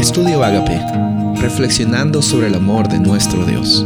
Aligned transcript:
Estudio 0.00 0.42
Agape, 0.42 0.80
reflexionando 1.42 2.22
sobre 2.22 2.46
el 2.46 2.54
amor 2.54 2.88
de 2.88 2.98
nuestro 2.98 3.44
Dios. 3.44 3.84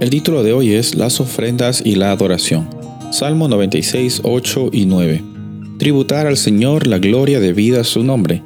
El 0.00 0.10
título 0.10 0.42
de 0.42 0.52
hoy 0.52 0.74
es 0.74 0.96
Las 0.96 1.18
ofrendas 1.18 1.80
y 1.82 1.94
la 1.94 2.12
adoración. 2.12 2.68
Salmo 3.10 3.48
96, 3.48 4.20
8 4.22 4.68
y 4.70 4.84
9. 4.84 5.24
Tributar 5.78 6.26
al 6.26 6.36
Señor 6.36 6.86
la 6.86 6.98
gloria 6.98 7.40
debida 7.40 7.80
a 7.80 7.84
su 7.84 8.04
nombre. 8.04 8.42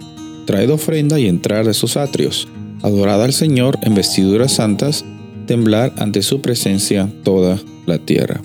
Traed 0.46 0.70
ofrenda 0.70 1.18
y 1.18 1.26
entrar 1.26 1.66
de 1.66 1.74
sus 1.74 1.96
atrios. 1.96 2.46
Adorad 2.82 3.24
al 3.24 3.32
Señor 3.32 3.80
en 3.82 3.96
vestiduras 3.96 4.52
santas. 4.52 5.04
Temblar 5.48 5.92
ante 5.98 6.22
su 6.22 6.42
presencia 6.42 7.12
toda 7.24 7.58
la 7.86 7.98
tierra. 7.98 8.40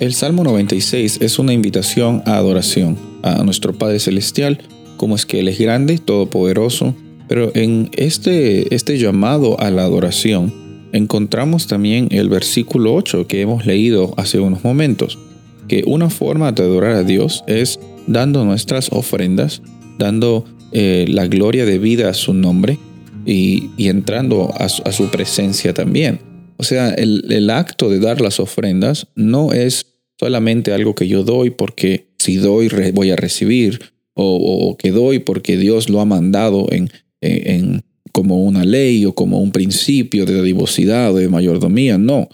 El 0.00 0.12
Salmo 0.12 0.42
96 0.42 1.18
es 1.20 1.38
una 1.38 1.52
invitación 1.52 2.24
a 2.26 2.34
adoración 2.34 2.98
a 3.22 3.44
nuestro 3.44 3.74
Padre 3.74 4.00
Celestial, 4.00 4.58
como 4.96 5.14
es 5.14 5.24
que 5.24 5.38
Él 5.38 5.46
es 5.46 5.60
grande, 5.60 5.98
todopoderoso, 5.98 6.96
pero 7.32 7.50
en 7.54 7.88
este, 7.96 8.74
este 8.74 8.98
llamado 8.98 9.58
a 9.58 9.70
la 9.70 9.84
adoración 9.84 10.52
encontramos 10.92 11.66
también 11.66 12.08
el 12.10 12.28
versículo 12.28 12.94
8 12.94 13.26
que 13.26 13.40
hemos 13.40 13.64
leído 13.64 14.12
hace 14.18 14.38
unos 14.38 14.62
momentos, 14.64 15.18
que 15.66 15.82
una 15.86 16.10
forma 16.10 16.52
de 16.52 16.62
adorar 16.62 16.92
a 16.92 17.04
Dios 17.04 17.42
es 17.46 17.80
dando 18.06 18.44
nuestras 18.44 18.92
ofrendas, 18.92 19.62
dando 19.98 20.44
eh, 20.72 21.06
la 21.08 21.26
gloria 21.26 21.64
de 21.64 21.78
vida 21.78 22.10
a 22.10 22.12
su 22.12 22.34
nombre 22.34 22.78
y, 23.24 23.70
entrando 23.78 24.52
a 24.54 24.68
su, 24.68 25.06
presencia 25.06 25.72
también. 25.72 26.20
O 26.58 26.64
sea, 26.64 26.90
el, 26.90 27.24
el 27.30 27.48
acto 27.48 27.88
de 27.88 27.98
dar 27.98 28.20
las 28.20 28.40
ofrendas 28.40 29.06
no 29.14 29.54
es 29.54 29.86
solamente 30.20 30.74
algo 30.74 30.94
que 30.94 31.08
yo 31.08 31.24
doy 31.24 31.48
porque 31.48 32.08
si 32.18 32.36
doy 32.36 32.68
voy 32.92 33.10
a 33.10 33.16
recibir, 33.16 33.80
o, 34.14 34.76
que 34.78 34.90
doy 34.90 35.18
porque 35.18 35.56
Dios 35.56 35.88
lo 35.88 36.02
ha 36.02 36.04
mandado 36.04 36.66
en, 36.70 36.90
en, 37.22 37.84
como 38.12 38.44
una 38.44 38.64
ley 38.64 39.06
o 39.06 39.14
como 39.14 39.40
un 39.40 39.52
principio 39.52 40.26
de 40.26 40.42
divosidad 40.42 41.12
o 41.12 41.16
de 41.16 41.28
mayordomía. 41.28 41.96
No, 41.98 42.28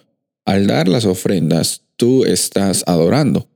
al 0.45 0.67
dar 0.67 0.89
las 0.89 1.05
ofrendas, 1.05 1.83
tú 1.97 2.25
estás 2.25 2.83
adorando. 2.87 3.49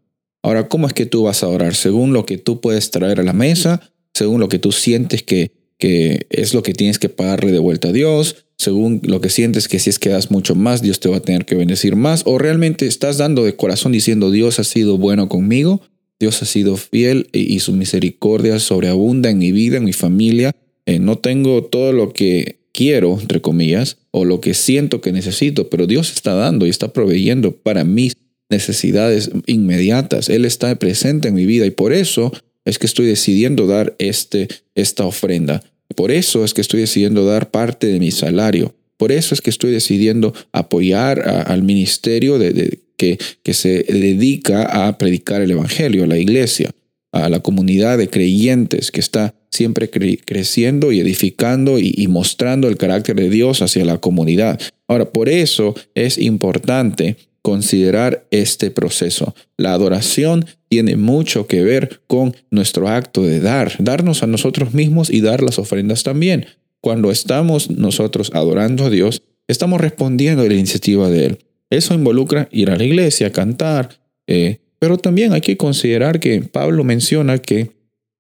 Ahora, 0.43 0.69
¿cómo 0.69 0.87
es 0.87 0.93
que 0.93 1.07
tú 1.07 1.25
vas 1.25 1.43
a 1.43 1.49
orar? 1.49 1.75
Según 1.75 2.13
lo 2.13 2.27
que 2.27 2.39
tú 2.39 2.61
puedes 2.61 2.91
traer 2.91 3.21
a 3.21 3.25
la 3.25 3.33
mesa, 3.33 3.81
según 4.13 4.41
lo 4.41 4.49
que 4.49 4.59
tú 4.59 4.73
sientes 4.73 5.23
que, 5.23 5.53
que 5.79 6.27
es 6.31 6.53
lo 6.55 6.63
que 6.63 6.75
tienes 6.75 6.99
que 6.99 7.09
pagarle 7.09 7.53
de 7.53 7.59
vuelta 7.59 7.89
a 7.89 7.93
Dios, 7.93 8.45
según 8.59 9.01
lo 9.05 9.21
que 9.21 9.31
sientes 9.31 9.69
que 9.69 9.79
si 9.79 9.91
es 9.91 9.99
que 9.99 10.11
das 10.11 10.31
mucho 10.31 10.55
más, 10.55 10.83
Dios 10.83 11.01
te 11.01 11.09
va 11.09 11.17
a 11.17 11.23
tener 11.23 11.45
que 11.45 11.55
bendecir 11.55 11.97
más, 11.97 12.23
o 12.27 12.39
realmente 12.39 12.87
estás 12.87 13.19
dando 13.19 13.45
de 13.45 13.57
corazón 13.57 13.93
diciendo, 13.93 14.31
Dios 14.31 14.59
ha 14.59 14.65
sido 14.65 14.99
bueno 14.99 15.29
conmigo, 15.29 15.81
Dios 16.21 16.41
ha 16.43 16.47
sido 16.47 16.77
fiel 16.77 17.29
y 17.33 17.59
su 17.59 17.73
misericordia 17.73 18.61
sobreabunda 18.61 19.31
en 19.31 19.39
mi 19.39 19.51
vida, 19.51 19.79
en 19.79 19.85
mi 19.85 19.93
familia, 19.93 20.55
eh, 20.87 20.99
no 20.99 21.19
tengo 21.19 21.65
todo 21.65 21.93
lo 21.93 22.13
que 22.13 22.59
quiero, 22.73 23.19
entre 23.21 23.41
comillas, 23.41 23.99
o 24.11 24.25
lo 24.25 24.41
que 24.41 24.55
siento 24.55 25.01
que 25.01 25.13
necesito, 25.13 25.69
pero 25.69 25.87
Dios 25.87 26.13
está 26.13 26.35
dando 26.35 26.67
y 26.67 26.71
está 26.71 26.93
proveyendo 26.93 27.53
para 27.53 27.85
mis 27.85 28.17
necesidades 28.51 29.31
inmediatas. 29.47 30.29
Él 30.29 30.45
está 30.45 30.75
presente 30.77 31.29
en 31.29 31.35
mi 31.35 31.47
vida 31.47 31.67
y 31.67 31.71
por 31.71 31.93
eso 31.93 32.33
es 32.65 32.79
que 32.79 32.87
estoy 32.87 33.07
decidiendo 33.07 33.67
dar 33.67 33.95
este, 33.99 34.49
esta 34.75 35.05
ofrenda. 35.05 35.63
Por 35.97 36.11
eso 36.11 36.45
es 36.45 36.55
que 36.55 36.61
estoy 36.61 36.81
decidiendo 36.81 37.25
dar 37.25 37.51
parte 37.51 37.87
de 37.87 37.99
mi 37.99 38.11
salario. 38.11 38.75
Por 38.97 39.13
eso 39.13 39.35
es 39.35 39.41
que 39.41 39.51
estoy 39.51 39.73
decidiendo 39.73 40.33
apoyar 40.53 41.21
al 41.29 41.63
ministerio 41.63 42.39
de, 42.39 42.79
que, 42.97 43.19
que, 43.43 43.53
se 43.53 43.83
dedica 43.83 44.87
a 44.87 44.97
predicar 44.97 45.43
el 45.43 45.51
Evangelio, 45.51 46.05
a 46.05 46.07
la 46.07 46.19
iglesia, 46.19 46.71
a 47.13 47.29
la 47.29 47.41
comunidad 47.41 47.99
de 47.99 48.09
creyentes 48.09 48.91
que 48.91 49.01
está 49.01 49.35
siempre 49.51 49.91
creciendo 49.91 50.93
y 50.93 51.01
edificando 51.01 51.79
y, 51.79 52.07
mostrando 52.09 52.69
el 52.69 52.79
carácter 52.79 53.17
de 53.17 53.29
Dios 53.29 53.61
hacia 53.61 53.85
la 53.85 53.99
comunidad. 53.99 54.59
Ahora, 54.89 55.13
por 55.13 55.29
eso 55.29 55.75
es 55.95 56.17
importante 56.17 57.17
considerar 57.43 58.27
este 58.31 58.71
proceso. 58.71 59.35
La 59.59 59.75
adoración 59.75 60.47
tiene 60.69 60.97
mucho 60.97 61.47
que 61.47 61.63
ver 61.63 62.01
con 62.07 62.35
nuestro 62.51 62.89
acto 62.89 63.23
de 63.23 63.41
dar, 63.41 63.75
darnos 63.79 64.23
a 64.23 64.27
nosotros 64.27 64.73
mismos 64.73 65.11
y 65.11 65.21
dar 65.21 65.43
las 65.43 65.59
ofrendas 65.59 66.03
también. 66.03 66.47
Cuando 66.81 67.11
estamos 67.11 67.71
nosotros 67.71 68.31
adorando 68.33 68.87
a 68.87 68.91
Dios, 68.91 69.23
estamos 69.49 69.81
respondiendo 69.81 70.43
a 70.43 70.49
la 70.49 70.55
iniciativa 70.55 71.11
de 71.11 71.27
Él. 71.27 71.39
Eso 71.69 71.95
involucra 71.95 72.49
ir 72.53 72.71
a 72.71 72.77
la 72.77 72.85
iglesia, 72.85 73.33
cantar, 73.33 74.01
eh, 74.27 74.62
pero 74.83 74.99
también 74.99 75.33
hay 75.33 75.43
que 75.43 75.57
considerar 75.57 76.19
que 76.19 76.41
Pablo 76.41 76.83
menciona 76.83 77.39
que 77.39 77.71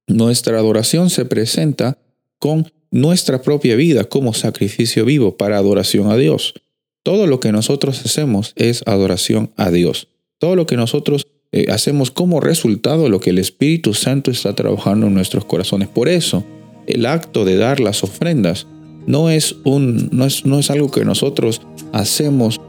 nuestra 0.07 0.57
adoración 0.61 1.11
se 1.11 1.25
presenta 1.25 1.99
con 2.39 2.71
nuestra 2.93 3.43
propia 3.43 3.75
vida 3.75 4.05
como 4.05 4.33
sacrificio 4.33 5.05
vivo 5.05 5.37
para 5.37 5.59
adoración 5.59 6.13
a 6.13 6.17
Dios. 6.17 6.55
Todo 7.03 7.27
lo 7.27 7.41
que 7.41 7.51
nosotros 7.51 8.01
hacemos 8.07 8.53
es 8.55 8.85
adoración 8.87 9.51
a 9.57 9.73
Dios. 9.73 10.07
Todo 10.39 10.55
lo 10.55 10.65
que 10.65 10.77
nosotros 10.77 11.27
eh, 11.51 11.67
hacemos 11.69 12.13
como 12.13 12.39
resultado 12.39 13.03
de 13.03 13.09
lo 13.09 13.19
que 13.19 13.31
el 13.31 13.41
Espíritu 13.41 13.93
Santo 13.93 14.31
está 14.31 14.55
trabajando 14.55 15.09
en 15.09 15.15
nuestros 15.15 15.45
corazones. 15.45 15.89
Por 15.89 16.09
eso, 16.09 16.45
el 16.87 17.07
acto 17.07 17.45
de 17.45 17.57
dar 17.57 17.81
las 17.81 18.05
ofrendas 18.05 18.69
no 19.09 19.31
es, 19.31 19.57
un, 19.65 20.11
no 20.13 20.27
es, 20.27 20.47
no 20.47 20.61
es 20.61 20.71
algo 20.71 20.93
que 20.93 21.05
nosotros 21.05 21.61
hacemos 21.93 22.61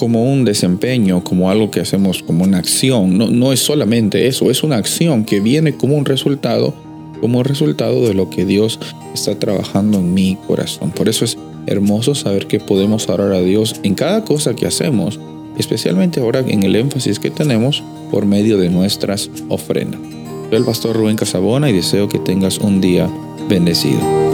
como 0.00 0.24
un 0.24 0.46
desempeño, 0.46 1.22
como 1.22 1.50
algo 1.50 1.70
que 1.70 1.78
hacemos 1.78 2.22
como 2.22 2.44
una 2.44 2.56
acción. 2.56 3.18
No, 3.18 3.28
no 3.28 3.52
es 3.52 3.60
solamente 3.60 4.28
eso, 4.28 4.50
es 4.50 4.62
una 4.62 4.76
acción 4.76 5.26
que 5.26 5.40
viene 5.40 5.74
como 5.74 5.94
un 5.94 6.06
resultado, 6.06 6.72
como 7.20 7.42
resultado 7.42 8.08
de 8.08 8.14
lo 8.14 8.30
que 8.30 8.46
Dios 8.46 8.80
está 9.12 9.38
trabajando 9.38 9.98
en 9.98 10.14
mi 10.14 10.38
corazón. 10.46 10.90
Por 10.90 11.10
eso 11.10 11.26
es 11.26 11.36
hermoso 11.66 12.14
saber 12.14 12.46
que 12.46 12.58
podemos 12.58 13.10
orar 13.10 13.34
a 13.34 13.42
Dios 13.42 13.78
en 13.82 13.94
cada 13.94 14.24
cosa 14.24 14.56
que 14.56 14.66
hacemos, 14.66 15.20
especialmente 15.58 16.20
ahora 16.20 16.40
en 16.48 16.62
el 16.62 16.76
énfasis 16.76 17.18
que 17.18 17.30
tenemos 17.30 17.84
por 18.10 18.24
medio 18.24 18.56
de 18.56 18.70
nuestras 18.70 19.30
ofrendas. 19.50 20.00
Soy 20.48 20.56
el 20.56 20.64
pastor 20.64 20.96
Rubén 20.96 21.16
Casabona 21.16 21.68
y 21.68 21.74
deseo 21.74 22.08
que 22.08 22.18
tengas 22.18 22.56
un 22.56 22.80
día 22.80 23.06
bendecido. 23.50 24.29